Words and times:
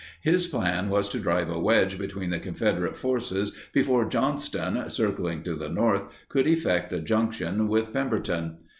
His 0.21 0.47
plan 0.47 0.89
was 0.89 1.09
to 1.09 1.19
drive 1.19 1.47
a 1.51 1.59
wedge 1.59 1.99
between 1.99 2.31
the 2.31 2.39
Confederate 2.39 2.95
forces 2.97 3.53
before 3.71 4.05
Johnston, 4.09 4.89
circling 4.89 5.43
to 5.43 5.53
the 5.53 5.69
north, 5.69 6.05
could 6.27 6.47
effect 6.47 6.91
a 6.91 6.99
junction 6.99 7.67
with 7.67 7.93
Pemberton. 7.93 8.57